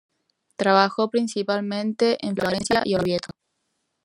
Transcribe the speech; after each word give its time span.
Trabajó 0.55 1.11
principalmente 1.11 2.17
en 2.25 2.35
Florencia 2.35 2.81
y 2.85 2.95
Orvieto. 2.95 3.29